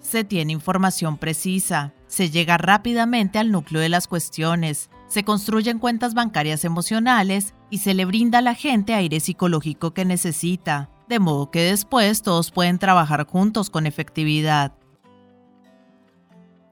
Se 0.01 0.25
tiene 0.25 0.53
información 0.53 1.17
precisa, 1.17 1.95
se 2.09 2.29
llega 2.29 2.59
rápidamente 2.59 3.39
al 3.39 3.53
núcleo 3.53 3.81
de 3.81 3.89
las 3.89 4.09
cuestiones, 4.09 4.91
se 5.07 5.25
construyen 5.25 5.79
cuentas 5.79 6.15
bancarias 6.15 6.65
emocionales 6.65 7.55
y 7.71 7.79
se 7.79 7.95
le 7.95 8.05
brinda 8.05 8.39
a 8.39 8.43
la 8.43 8.55
gente 8.55 8.95
aire 8.95 9.21
psicológico 9.21 9.95
que 9.95 10.05
necesita, 10.05 10.91
de 11.09 11.21
modo 11.21 11.51
que 11.51 11.61
después 11.61 12.23
todos 12.23 12.51
pueden 12.51 12.79
trabajar 12.79 13.27
juntos 13.27 13.71
con 13.71 13.87
efectividad. 13.87 14.73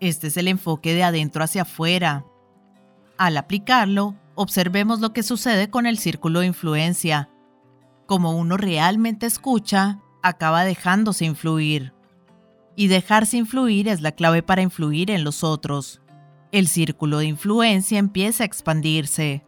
Este 0.00 0.28
es 0.28 0.37
el 0.38 0.49
enfoque 0.49 0.95
de 0.95 1.02
adentro 1.02 1.45
hacia 1.45 1.62
afuera. 1.62 2.25
Al 3.19 3.37
aplicarlo, 3.37 4.16
observemos 4.35 5.00
lo 5.00 5.12
que 5.12 5.23
sucede 5.23 5.69
con 5.69 5.85
el 5.85 5.99
círculo 5.99 6.40
de 6.40 6.47
influencia. 6.47 7.28
Como 8.07 8.33
uno 8.33 8.57
realmente 8.57 9.26
escucha, 9.26 10.00
acaba 10.23 10.64
dejándose 10.64 11.26
influir. 11.26 11.92
Y 12.76 12.88
dejarse 12.88 13.37
influir 13.37 13.88
es 13.88 14.00
la 14.00 14.12
clave 14.12 14.42
para 14.42 14.62
influir 14.62 15.11
en 15.11 15.23
los 15.23 15.45
otros. 15.45 16.00
El 16.50 16.66
círculo 16.66 17.19
de 17.19 17.26
influencia 17.26 17.99
empieza 17.99 18.42
a 18.42 18.47
expandirse. 18.47 19.45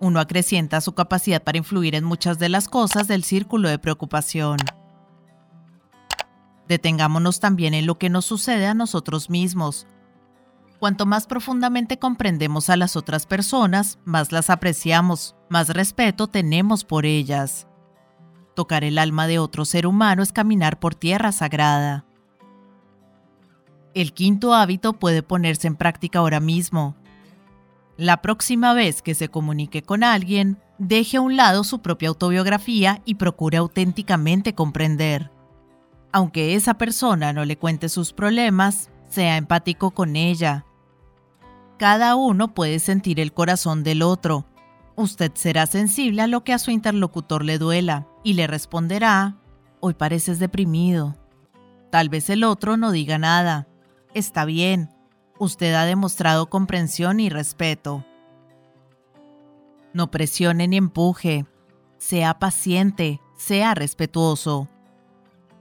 Uno 0.00 0.18
acrecienta 0.18 0.80
su 0.80 0.94
capacidad 0.94 1.44
para 1.44 1.58
influir 1.58 1.94
en 1.94 2.04
muchas 2.04 2.40
de 2.40 2.48
las 2.48 2.68
cosas 2.68 3.06
del 3.06 3.22
círculo 3.22 3.68
de 3.68 3.78
preocupación. 3.78 4.56
Detengámonos 6.70 7.40
también 7.40 7.74
en 7.74 7.84
lo 7.84 7.98
que 7.98 8.10
nos 8.10 8.26
sucede 8.26 8.68
a 8.68 8.74
nosotros 8.74 9.28
mismos. 9.28 9.88
Cuanto 10.78 11.04
más 11.04 11.26
profundamente 11.26 11.98
comprendemos 11.98 12.70
a 12.70 12.76
las 12.76 12.94
otras 12.94 13.26
personas, 13.26 13.98
más 14.04 14.30
las 14.30 14.50
apreciamos, 14.50 15.34
más 15.48 15.70
respeto 15.70 16.28
tenemos 16.28 16.84
por 16.84 17.06
ellas. 17.06 17.66
Tocar 18.54 18.84
el 18.84 18.98
alma 18.98 19.26
de 19.26 19.40
otro 19.40 19.64
ser 19.64 19.84
humano 19.84 20.22
es 20.22 20.30
caminar 20.30 20.78
por 20.78 20.94
tierra 20.94 21.32
sagrada. 21.32 22.04
El 23.92 24.12
quinto 24.12 24.54
hábito 24.54 24.92
puede 24.92 25.24
ponerse 25.24 25.66
en 25.66 25.74
práctica 25.74 26.20
ahora 26.20 26.38
mismo. 26.38 26.94
La 27.96 28.22
próxima 28.22 28.74
vez 28.74 29.02
que 29.02 29.16
se 29.16 29.28
comunique 29.28 29.82
con 29.82 30.04
alguien, 30.04 30.56
deje 30.78 31.16
a 31.16 31.20
un 31.20 31.36
lado 31.36 31.64
su 31.64 31.82
propia 31.82 32.10
autobiografía 32.10 33.02
y 33.04 33.16
procure 33.16 33.56
auténticamente 33.56 34.54
comprender. 34.54 35.32
Aunque 36.12 36.54
esa 36.54 36.74
persona 36.74 37.32
no 37.32 37.44
le 37.44 37.56
cuente 37.56 37.88
sus 37.88 38.12
problemas, 38.12 38.90
sea 39.08 39.36
empático 39.36 39.92
con 39.92 40.16
ella. 40.16 40.64
Cada 41.78 42.16
uno 42.16 42.52
puede 42.54 42.78
sentir 42.78 43.20
el 43.20 43.32
corazón 43.32 43.84
del 43.84 44.02
otro. 44.02 44.46
Usted 44.96 45.32
será 45.34 45.66
sensible 45.66 46.22
a 46.22 46.26
lo 46.26 46.44
que 46.44 46.52
a 46.52 46.58
su 46.58 46.70
interlocutor 46.70 47.44
le 47.44 47.58
duela 47.58 48.06
y 48.22 48.34
le 48.34 48.46
responderá, 48.46 49.36
hoy 49.80 49.94
pareces 49.94 50.38
deprimido. 50.38 51.16
Tal 51.90 52.08
vez 52.08 52.28
el 52.28 52.44
otro 52.44 52.76
no 52.76 52.92
diga 52.92 53.18
nada. 53.18 53.66
Está 54.14 54.44
bien, 54.44 54.90
usted 55.38 55.74
ha 55.74 55.84
demostrado 55.84 56.50
comprensión 56.50 57.18
y 57.18 57.30
respeto. 57.30 58.04
No 59.92 60.10
presione 60.10 60.68
ni 60.68 60.76
empuje. 60.76 61.46
Sea 61.98 62.38
paciente, 62.38 63.20
sea 63.36 63.74
respetuoso. 63.74 64.68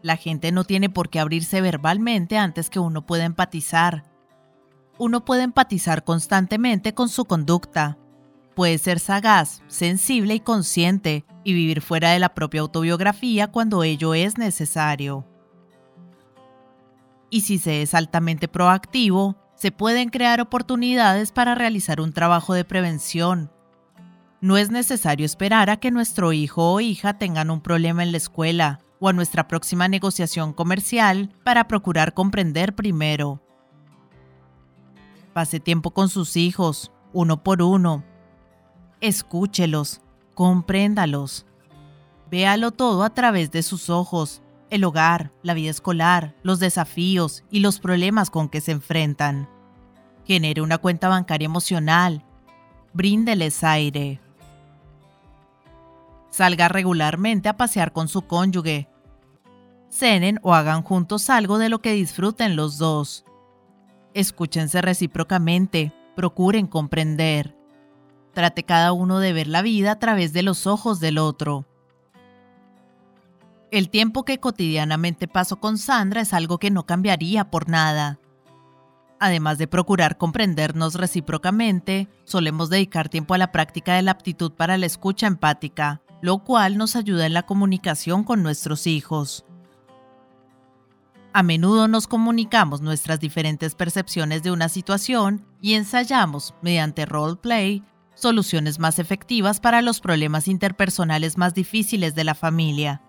La 0.02 0.16
gente 0.16 0.52
no 0.52 0.64
tiene 0.64 0.90
por 0.90 1.10
qué 1.10 1.20
abrirse 1.20 1.62
verbalmente 1.62 2.38
antes 2.38 2.70
que 2.70 2.80
uno 2.80 3.06
pueda 3.06 3.26
empatizar. 3.26 4.06
Uno 4.98 5.26
puede 5.26 5.44
empatizar 5.44 6.04
constantemente 6.04 6.94
con 6.94 7.10
su 7.10 7.26
conducta. 7.26 7.98
Puede 8.56 8.78
ser 8.78 9.00
sagaz, 9.00 9.62
sensible 9.68 10.36
y 10.36 10.40
consciente 10.40 11.26
y 11.44 11.54
vivir 11.54 11.82
fuera 11.82 12.12
de 12.12 12.20
la 12.20 12.34
propia 12.34 12.62
autobiografía 12.62 13.48
cuando 13.48 13.84
ello 13.84 14.14
es 14.14 14.38
necesario. 14.38 15.26
Y 17.30 17.42
si 17.42 17.58
se 17.58 17.82
es 17.82 17.94
altamente 17.94 18.48
proactivo, 18.48 19.36
se 19.56 19.72
pueden 19.72 20.10
crear 20.10 20.40
oportunidades 20.42 21.32
para 21.32 21.56
realizar 21.56 22.02
un 22.02 22.14
trabajo 22.14 22.54
de 22.54 22.66
prevención. 22.66 23.52
No 24.42 24.58
es 24.58 24.72
necesario 24.72 25.26
esperar 25.26 25.70
a 25.70 25.78
que 25.78 25.92
nuestro 25.92 26.32
hijo 26.32 26.72
o 26.72 26.80
hija 26.80 27.18
tengan 27.18 27.52
un 27.52 27.60
problema 27.60 28.04
en 28.04 28.12
la 28.12 28.18
escuela 28.18 28.80
o 29.00 29.08
a 29.08 29.14
nuestra 29.14 29.48
próxima 29.48 29.88
negociación 29.88 30.54
comercial 30.54 31.34
para 31.44 31.68
procurar 31.68 32.14
comprender 32.14 32.76
primero. 32.76 33.42
Pase 35.34 35.60
tiempo 35.60 35.92
con 35.92 36.10
sus 36.10 36.36
hijos, 36.36 36.92
uno 37.14 37.44
por 37.44 37.62
uno. 37.62 38.04
Escúchelos, 39.00 40.02
compréndalos. 40.34 41.46
Véalo 42.30 42.72
todo 42.72 43.04
a 43.04 43.12
través 43.12 43.52
de 43.52 43.64
sus 43.64 43.90
ojos, 43.90 44.42
el 44.70 44.84
hogar, 44.84 45.32
la 45.42 45.54
vida 45.54 45.72
escolar, 45.72 46.36
los 46.44 46.60
desafíos 46.60 47.44
y 47.50 47.62
los 47.62 47.80
problemas 47.80 48.30
con 48.30 48.50
que 48.50 48.62
se 48.62 48.72
enfrentan. 48.72 49.50
Genere 50.26 50.62
una 50.62 50.78
cuenta 50.78 51.08
bancaria 51.08 51.46
emocional. 51.46 52.26
Bríndeles 52.94 53.64
aire. 53.64 54.20
Salga 56.30 56.68
regularmente 56.68 57.50
a 57.50 57.58
pasear 57.58 57.94
con 57.94 58.08
su 58.08 58.24
cónyuge. 58.24 58.89
Cenen 59.90 60.40
o 60.44 60.54
hagan 60.54 60.84
juntos 60.84 61.30
algo 61.30 61.58
de 61.58 61.70
lo 61.70 61.82
que 61.82 61.94
disfruten 61.94 62.56
los 62.56 62.78
dos. 62.78 63.26
Escúchense 64.14 64.82
recíprocamente, 64.82 65.94
procuren 66.16 66.68
comprender. 66.68 67.56
Trate 68.34 68.64
cada 68.64 68.94
uno 68.94 69.20
de 69.20 69.34
ver 69.34 69.48
la 69.48 69.62
vida 69.62 69.92
a 69.92 70.00
través 70.00 70.34
de 70.34 70.44
los 70.44 70.68
ojos 70.68 71.00
del 71.00 71.18
otro. 71.18 71.66
El 73.72 73.90
tiempo 73.90 74.26
que 74.26 74.40
cotidianamente 74.40 75.28
paso 75.28 75.60
con 75.60 75.78
Sandra 75.78 76.22
es 76.22 76.34
algo 76.34 76.58
que 76.58 76.72
no 76.72 76.86
cambiaría 76.86 77.52
por 77.52 77.70
nada. 77.70 78.20
Además 79.20 79.58
de 79.58 79.68
procurar 79.68 80.18
comprendernos 80.18 80.96
recíprocamente, 80.96 82.08
solemos 82.24 82.70
dedicar 82.70 83.10
tiempo 83.10 83.34
a 83.34 83.38
la 83.38 83.52
práctica 83.52 83.96
de 83.96 84.02
la 84.02 84.12
aptitud 84.12 84.54
para 84.54 84.78
la 84.78 84.86
escucha 84.86 85.28
empática, 85.28 86.02
lo 86.22 86.40
cual 86.40 86.78
nos 86.78 86.96
ayuda 86.96 87.26
en 87.26 87.34
la 87.34 87.44
comunicación 87.44 88.24
con 88.24 88.42
nuestros 88.42 88.88
hijos. 88.88 89.46
A 91.32 91.44
menudo 91.44 91.88
nos 91.88 92.08
comunicamos 92.08 92.82
nuestras 92.82 93.20
diferentes 93.20 93.76
percepciones 93.76 94.42
de 94.42 94.52
una 94.52 94.68
situación 94.68 95.46
y 95.62 95.76
ensayamos, 95.76 96.56
mediante 96.64 97.06
roleplay, 97.06 97.84
soluciones 98.16 98.80
más 98.80 98.98
efectivas 98.98 99.60
para 99.60 99.84
los 99.84 100.02
problemas 100.02 100.48
interpersonales 100.48 101.38
más 101.38 101.54
difíciles 101.54 102.16
de 102.16 102.24
la 102.24 102.34
familia. 102.34 103.04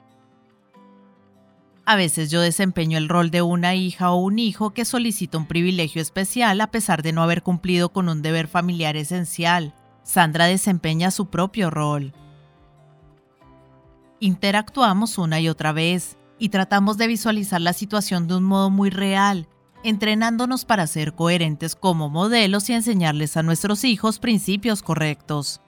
A 1.87 1.97
veces 1.97 2.31
yo 2.31 2.43
desempeño 2.43 2.99
el 2.99 3.09
rol 3.09 3.31
de 3.31 3.41
una 3.41 3.75
hija 3.75 4.11
o 4.11 4.17
un 4.17 4.39
hijo 4.39 4.71
que 4.71 4.85
solicita 4.85 5.39
un 5.39 5.47
privilegio 5.47 6.03
especial 6.03 6.61
a 6.61 6.71
pesar 6.71 7.03
de 7.03 7.13
no 7.13 7.23
haber 7.23 7.43
cumplido 7.43 7.89
con 7.89 8.09
un 8.09 8.21
deber 8.21 8.49
familiar 8.49 8.97
esencial. 8.97 9.75
Sandra 10.05 10.45
desempeña 10.45 11.11
su 11.11 11.31
propio 11.31 11.71
rol. 11.71 12.13
Interactuamos 14.21 15.17
una 15.17 15.41
y 15.41 15.49
otra 15.49 15.73
vez 15.73 16.19
y 16.41 16.49
tratamos 16.49 16.97
de 16.97 17.07
visualizar 17.07 17.61
la 17.61 17.75
situación 17.75 18.27
de 18.27 18.37
un 18.37 18.45
modo 18.45 18.71
muy 18.71 18.91
real, 18.91 19.47
entrenándonos 19.85 20.65
para 20.65 20.87
ser 20.87 21.15
coherentes 21.15 21.77
como 21.77 22.09
modelos 22.09 22.69
y 22.71 22.73
enseñarles 22.73 23.37
a 23.37 23.43
nuestros 23.43 23.85
hijos 23.85 24.19
principios 24.19 24.83
correctos. 24.83 25.61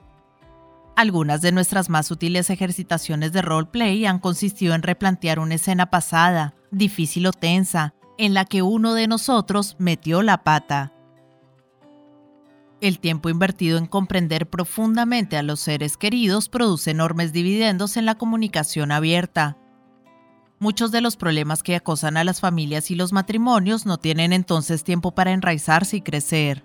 Algunas 0.95 1.41
de 1.41 1.51
nuestras 1.51 1.89
más 1.89 2.11
útiles 2.11 2.49
ejercitaciones 2.49 3.31
de 3.31 3.41
roleplay 3.41 4.05
han 4.05 4.19
consistido 4.19 4.73
en 4.73 4.83
replantear 4.83 5.39
una 5.39 5.55
escena 5.55 5.89
pasada, 5.89 6.55
difícil 6.71 7.27
o 7.27 7.31
tensa, 7.31 7.93
en 8.17 8.33
la 8.33 8.45
que 8.45 8.61
uno 8.61 8.93
de 8.93 9.07
nosotros 9.07 9.75
metió 9.79 10.21
la 10.21 10.43
pata. 10.43 10.93
El 12.81 12.99
tiempo 12.99 13.29
invertido 13.29 13.77
en 13.77 13.85
comprender 13.85 14.49
profundamente 14.49 15.37
a 15.37 15.43
los 15.43 15.59
seres 15.61 15.97
queridos 15.97 16.49
produce 16.49 16.91
enormes 16.91 17.31
dividendos 17.31 17.95
en 17.95 18.05
la 18.05 18.15
comunicación 18.15 18.91
abierta. 18.91 19.57
Muchos 20.63 20.91
de 20.91 21.01
los 21.01 21.17
problemas 21.17 21.61
que 21.61 21.75
acosan 21.75 22.15
a 22.15 22.23
las 22.23 22.39
familias 22.39 22.89
y 22.89 22.95
los 22.95 23.11
matrimonios 23.11 23.85
no 23.85 23.97
tienen 23.97 24.31
entonces 24.31 24.83
tiempo 24.83 25.11
para 25.11 25.31
enraizarse 25.31 25.97
y 25.97 26.01
crecer 26.01 26.63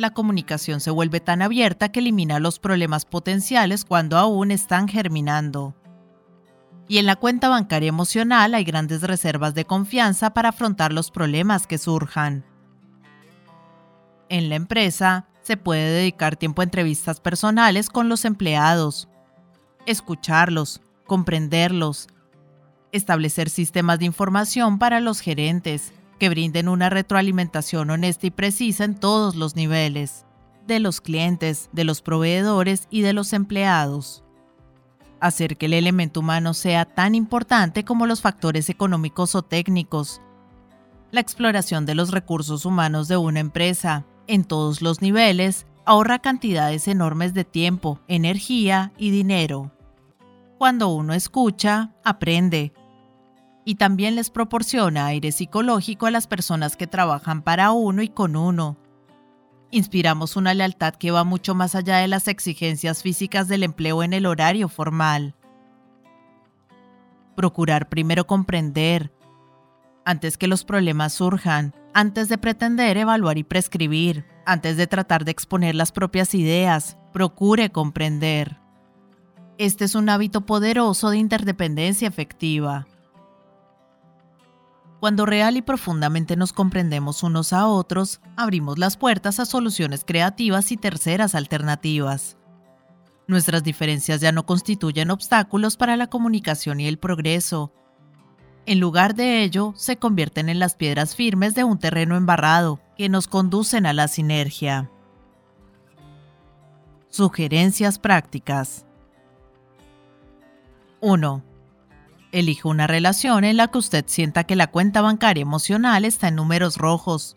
la 0.00 0.10
comunicación 0.10 0.80
se 0.80 0.90
vuelve 0.90 1.20
tan 1.20 1.42
abierta 1.42 1.92
que 1.92 2.00
elimina 2.00 2.40
los 2.40 2.58
problemas 2.58 3.04
potenciales 3.04 3.84
cuando 3.84 4.16
aún 4.16 4.50
están 4.50 4.88
germinando. 4.88 5.76
Y 6.88 6.98
en 6.98 7.06
la 7.06 7.16
cuenta 7.16 7.48
bancaria 7.48 7.90
emocional 7.90 8.54
hay 8.54 8.64
grandes 8.64 9.02
reservas 9.02 9.54
de 9.54 9.66
confianza 9.66 10.30
para 10.30 10.48
afrontar 10.48 10.92
los 10.92 11.10
problemas 11.10 11.66
que 11.66 11.76
surjan. 11.76 12.44
En 14.30 14.48
la 14.48 14.54
empresa 14.54 15.28
se 15.42 15.56
puede 15.56 15.90
dedicar 15.90 16.36
tiempo 16.36 16.62
a 16.62 16.64
entrevistas 16.64 17.20
personales 17.20 17.90
con 17.90 18.08
los 18.08 18.24
empleados, 18.24 19.06
escucharlos, 19.84 20.80
comprenderlos, 21.06 22.08
establecer 22.92 23.50
sistemas 23.50 23.98
de 23.98 24.06
información 24.06 24.78
para 24.78 25.00
los 25.00 25.20
gerentes, 25.20 25.92
que 26.18 26.28
brinden 26.28 26.68
una 26.68 26.90
retroalimentación 26.90 27.90
honesta 27.90 28.26
y 28.26 28.30
precisa 28.30 28.84
en 28.84 28.94
todos 28.94 29.36
los 29.36 29.56
niveles, 29.56 30.26
de 30.66 30.78
los 30.78 31.00
clientes, 31.00 31.70
de 31.72 31.84
los 31.84 32.02
proveedores 32.02 32.86
y 32.90 33.00
de 33.00 33.12
los 33.12 33.32
empleados. 33.32 34.22
Hacer 35.20 35.56
que 35.56 35.66
el 35.66 35.74
elemento 35.74 36.20
humano 36.20 36.54
sea 36.54 36.84
tan 36.84 37.14
importante 37.14 37.84
como 37.84 38.06
los 38.06 38.20
factores 38.20 38.68
económicos 38.68 39.34
o 39.34 39.42
técnicos. 39.42 40.20
La 41.10 41.20
exploración 41.20 41.86
de 41.86 41.94
los 41.94 42.10
recursos 42.10 42.64
humanos 42.64 43.08
de 43.08 43.16
una 43.16 43.40
empresa, 43.40 44.04
en 44.26 44.44
todos 44.44 44.80
los 44.82 45.02
niveles, 45.02 45.66
ahorra 45.84 46.20
cantidades 46.20 46.86
enormes 46.86 47.34
de 47.34 47.44
tiempo, 47.44 47.98
energía 48.06 48.92
y 48.96 49.10
dinero. 49.10 49.72
Cuando 50.58 50.88
uno 50.88 51.14
escucha, 51.14 51.94
aprende, 52.04 52.72
y 53.70 53.76
también 53.76 54.16
les 54.16 54.30
proporciona 54.30 55.06
aire 55.06 55.30
psicológico 55.30 56.06
a 56.06 56.10
las 56.10 56.26
personas 56.26 56.76
que 56.76 56.88
trabajan 56.88 57.40
para 57.40 57.70
uno 57.70 58.02
y 58.02 58.08
con 58.08 58.34
uno. 58.34 58.76
Inspiramos 59.70 60.34
una 60.34 60.54
lealtad 60.54 60.96
que 60.96 61.12
va 61.12 61.22
mucho 61.22 61.54
más 61.54 61.76
allá 61.76 61.98
de 61.98 62.08
las 62.08 62.26
exigencias 62.26 63.04
físicas 63.04 63.46
del 63.46 63.62
empleo 63.62 64.02
en 64.02 64.12
el 64.12 64.26
horario 64.26 64.68
formal. 64.68 65.36
Procurar 67.36 67.88
primero 67.88 68.26
comprender, 68.26 69.12
antes 70.04 70.36
que 70.36 70.48
los 70.48 70.64
problemas 70.64 71.12
surjan, 71.12 71.72
antes 71.94 72.28
de 72.28 72.38
pretender 72.38 72.96
evaluar 72.96 73.38
y 73.38 73.44
prescribir, 73.44 74.24
antes 74.46 74.76
de 74.78 74.88
tratar 74.88 75.24
de 75.24 75.30
exponer 75.30 75.76
las 75.76 75.92
propias 75.92 76.34
ideas, 76.34 76.98
procure 77.12 77.70
comprender. 77.70 78.58
Este 79.58 79.84
es 79.84 79.94
un 79.94 80.08
hábito 80.08 80.44
poderoso 80.44 81.10
de 81.10 81.18
interdependencia 81.18 82.08
efectiva. 82.08 82.88
Cuando 85.00 85.24
real 85.24 85.56
y 85.56 85.62
profundamente 85.62 86.36
nos 86.36 86.52
comprendemos 86.52 87.22
unos 87.22 87.54
a 87.54 87.66
otros, 87.66 88.20
abrimos 88.36 88.78
las 88.78 88.98
puertas 88.98 89.40
a 89.40 89.46
soluciones 89.46 90.04
creativas 90.06 90.70
y 90.72 90.76
terceras 90.76 91.34
alternativas. 91.34 92.36
Nuestras 93.26 93.62
diferencias 93.64 94.20
ya 94.20 94.30
no 94.30 94.44
constituyen 94.44 95.10
obstáculos 95.10 95.78
para 95.78 95.96
la 95.96 96.08
comunicación 96.08 96.80
y 96.80 96.86
el 96.86 96.98
progreso. 96.98 97.72
En 98.66 98.78
lugar 98.78 99.14
de 99.14 99.42
ello, 99.42 99.72
se 99.74 99.96
convierten 99.96 100.50
en 100.50 100.58
las 100.58 100.74
piedras 100.74 101.16
firmes 101.16 101.54
de 101.54 101.64
un 101.64 101.78
terreno 101.78 102.16
embarrado 102.16 102.80
que 102.98 103.08
nos 103.08 103.26
conducen 103.26 103.86
a 103.86 103.94
la 103.94 104.06
sinergia. 104.06 104.90
Sugerencias 107.08 107.98
prácticas 107.98 108.84
1. 111.00 111.49
Elige 112.32 112.68
una 112.68 112.86
relación 112.86 113.42
en 113.44 113.56
la 113.56 113.68
que 113.68 113.78
usted 113.78 114.04
sienta 114.06 114.44
que 114.44 114.54
la 114.54 114.68
cuenta 114.68 115.00
bancaria 115.00 115.42
emocional 115.42 116.04
está 116.04 116.28
en 116.28 116.36
números 116.36 116.76
rojos. 116.76 117.36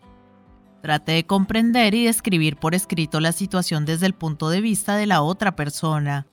Trate 0.82 1.12
de 1.12 1.26
comprender 1.26 1.94
y 1.94 2.04
describir 2.04 2.56
por 2.58 2.74
escrito 2.74 3.18
la 3.18 3.32
situación 3.32 3.86
desde 3.86 4.06
el 4.06 4.14
punto 4.14 4.50
de 4.50 4.60
vista 4.60 4.96
de 4.96 5.06
la 5.06 5.22
otra 5.22 5.56
persona. 5.56 6.28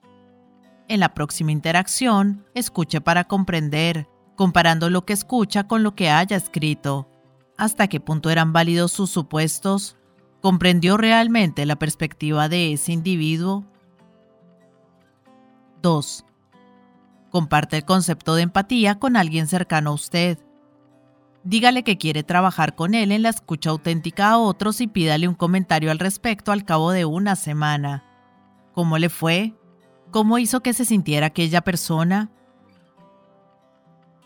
En 0.88 1.00
la 1.00 1.14
próxima 1.14 1.52
interacción, 1.52 2.46
escuche 2.54 3.02
para 3.02 3.24
comprender, 3.24 4.08
comparando 4.36 4.90
lo 4.90 5.06
que 5.06 5.14
escucha 5.14 5.68
con 5.68 5.82
lo 5.82 5.96
que 5.96 6.10
haya 6.10 6.36
escrito. 6.36 7.10
¿Hasta 7.58 7.88
qué 7.88 8.00
punto 8.00 8.30
eran 8.30 8.54
válidos 8.54 8.92
sus 8.92 9.10
supuestos? 9.10 9.96
¿Comprendió 10.42 10.98
realmente 10.98 11.66
la 11.66 11.78
perspectiva 11.78 12.50
de 12.50 12.74
ese 12.74 12.92
individuo? 12.92 13.64
2. 15.82 16.26
Comparte 17.32 17.78
el 17.78 17.86
concepto 17.86 18.36
de 18.36 18.44
empatía 18.44 19.00
con 19.00 19.16
alguien 19.16 19.48
cercano 19.48 19.92
a 19.92 19.94
usted. 19.94 20.38
Dígale 21.44 21.84
que 21.84 21.98
quiere 21.98 22.24
trabajar 22.24 22.76
con 22.76 22.94
él 22.94 23.12
en 23.12 23.24
la 23.24 23.30
escucha 23.30 23.72
auténtica 23.72 24.30
a 24.30 24.38
otros 24.38 24.80
y 24.82 24.88
pídale 24.88 25.28
un 25.28 25.34
comentario 25.34 25.90
al 25.90 25.98
respecto 25.98 26.52
al 26.52 26.66
cabo 26.66 26.92
de 26.92 27.06
una 27.06 27.36
semana. 27.36 28.04
¿Cómo 28.74 28.98
le 28.98 29.10
fue? 29.10 29.56
¿Cómo 30.12 30.38
hizo 30.38 30.62
que 30.62 30.74
se 30.74 30.86
sintiera 30.86 31.28
aquella 31.28 31.62
persona? 31.62 32.30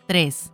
3. 0.08 0.52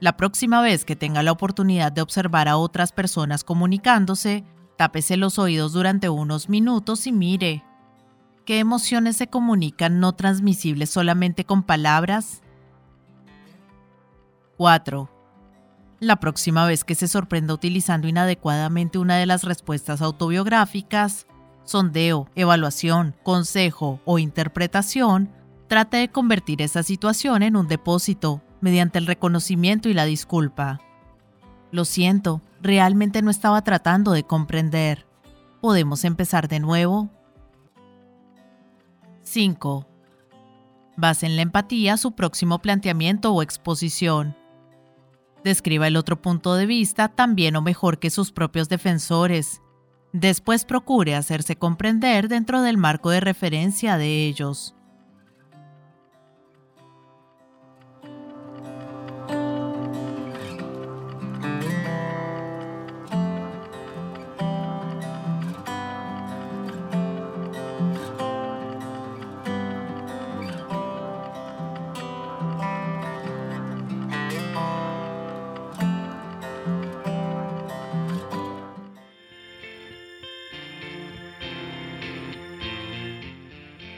La 0.00 0.16
próxima 0.16 0.62
vez 0.62 0.84
que 0.84 0.96
tenga 0.96 1.22
la 1.22 1.32
oportunidad 1.32 1.92
de 1.92 2.02
observar 2.02 2.48
a 2.48 2.56
otras 2.56 2.92
personas 2.92 3.44
comunicándose, 3.44 4.44
tápese 4.76 5.16
los 5.16 5.38
oídos 5.38 5.74
durante 5.74 6.08
unos 6.08 6.48
minutos 6.48 7.06
y 7.06 7.12
mire. 7.12 7.64
¿Qué 8.44 8.58
emociones 8.58 9.16
se 9.16 9.28
comunican 9.28 10.00
no 10.00 10.14
transmisibles 10.14 10.90
solamente 10.90 11.44
con 11.44 11.62
palabras? 11.62 12.42
4. 14.56 15.08
La 16.00 16.16
próxima 16.16 16.66
vez 16.66 16.82
que 16.82 16.96
se 16.96 17.06
sorprenda 17.06 17.54
utilizando 17.54 18.08
inadecuadamente 18.08 18.98
una 18.98 19.16
de 19.16 19.26
las 19.26 19.44
respuestas 19.44 20.02
autobiográficas, 20.02 21.28
sondeo, 21.62 22.28
evaluación, 22.34 23.14
consejo 23.22 24.00
o 24.04 24.18
interpretación, 24.18 25.30
trate 25.68 25.98
de 25.98 26.10
convertir 26.10 26.62
esa 26.62 26.82
situación 26.82 27.44
en 27.44 27.54
un 27.54 27.68
depósito 27.68 28.42
mediante 28.60 28.98
el 28.98 29.06
reconocimiento 29.06 29.88
y 29.88 29.94
la 29.94 30.04
disculpa. 30.04 30.80
Lo 31.70 31.84
siento, 31.84 32.42
realmente 32.60 33.22
no 33.22 33.30
estaba 33.30 33.62
tratando 33.62 34.10
de 34.10 34.24
comprender. 34.24 35.06
¿Podemos 35.60 36.04
empezar 36.04 36.48
de 36.48 36.58
nuevo? 36.58 37.08
5. 39.32 39.88
Base 40.98 41.24
en 41.24 41.36
la 41.36 41.42
empatía 41.42 41.96
su 41.96 42.12
próximo 42.12 42.58
planteamiento 42.58 43.32
o 43.32 43.40
exposición. 43.40 44.36
Describa 45.42 45.88
el 45.88 45.96
otro 45.96 46.20
punto 46.20 46.54
de 46.54 46.66
vista 46.66 47.08
también 47.08 47.56
o 47.56 47.62
mejor 47.62 47.98
que 47.98 48.10
sus 48.10 48.30
propios 48.30 48.68
defensores. 48.68 49.62
Después 50.12 50.66
procure 50.66 51.14
hacerse 51.14 51.56
comprender 51.56 52.28
dentro 52.28 52.60
del 52.60 52.76
marco 52.76 53.08
de 53.08 53.20
referencia 53.20 53.96
de 53.96 54.26
ellos. 54.26 54.74